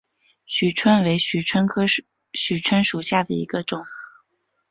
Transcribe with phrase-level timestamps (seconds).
[0.47, 2.03] 蜍蝽为蜍蝽科蜍
[2.59, 3.85] 蝽属下的一个种。